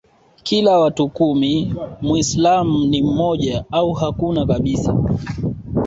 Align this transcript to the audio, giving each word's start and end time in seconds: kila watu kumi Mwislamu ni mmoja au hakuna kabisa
kila 0.43 0.79
watu 0.79 1.09
kumi 1.09 1.75
Mwislamu 2.01 2.85
ni 2.85 3.03
mmoja 3.03 3.65
au 3.71 3.93
hakuna 3.93 4.45
kabisa 4.45 4.97